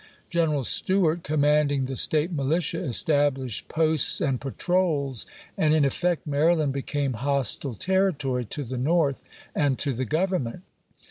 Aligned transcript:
General 0.31 0.63
Stewart, 0.63 1.21
commanding 1.21 1.85
the 1.85 1.95
State 1.95 2.31
militia, 2.31 2.83
established 2.83 3.67
posts 3.67 4.19
and 4.19 4.41
patrols, 4.41 5.27
and 5.55 5.75
in 5.75 5.85
effect 5.85 6.25
Mary 6.25 6.55
land 6.55 6.73
became 6.73 7.13
hostile 7.13 7.75
territory 7.75 8.45
to 8.45 8.63
the 8.63 8.79
North 8.79 9.21
and 9.53 9.77
to 9.77 9.93
the 9.93 10.05
Government. 10.05 10.63